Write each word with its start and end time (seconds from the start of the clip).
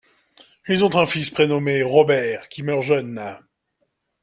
Ils 0.67 0.83
ont 0.83 0.95
un 0.95 1.05
fils 1.05 1.29
prénommé 1.29 1.83
Robert 1.83 2.49
qui 2.49 2.63
meurt 2.63 2.81
jeune. 2.81 3.37